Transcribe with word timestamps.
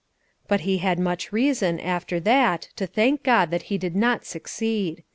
But 0.47 0.61
he 0.61 0.79
had 0.79 0.97
much 0.97 1.31
reason, 1.31 1.79
after 1.79 2.19
that, 2.21 2.69
to 2.77 2.87
thank 2.87 3.21
God 3.21 3.51
that 3.51 3.61
he 3.69 3.77
did 3.77 3.95
not 3.95 4.25
succeed. 4.25 5.03